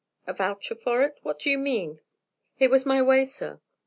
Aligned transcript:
"A 0.25 0.33
voucher 0.33 0.73
for 0.73 1.03
it. 1.03 1.19
What 1.21 1.37
do 1.37 1.51
you 1.51 1.59
mean?" 1.59 1.99
"It 2.57 2.71
was 2.71 2.85
this 2.85 3.03
way, 3.03 3.23
sir. 3.23 3.61